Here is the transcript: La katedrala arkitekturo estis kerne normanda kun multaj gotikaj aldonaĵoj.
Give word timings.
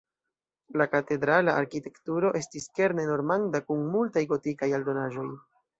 La 0.81 0.87
katedrala 0.93 1.55
arkitekturo 1.63 2.33
estis 2.41 2.67
kerne 2.81 3.07
normanda 3.13 3.65
kun 3.69 3.87
multaj 3.99 4.27
gotikaj 4.35 4.77
aldonaĵoj. 4.81 5.29